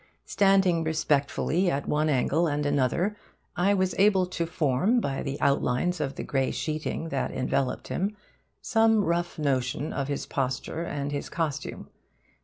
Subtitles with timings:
[0.25, 3.15] Standing respectfully at one angle and another,
[3.55, 8.17] I was able to form, by the outlines of the grey sheeting that enveloped him,
[8.63, 11.87] some rough notion of his posture and his costume.